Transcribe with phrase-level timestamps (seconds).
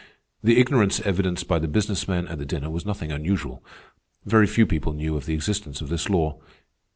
[0.43, 3.63] The ignorance evidenced by the business men at the dinner was nothing unusual.
[4.25, 6.39] Very few people knew of the existence of this law.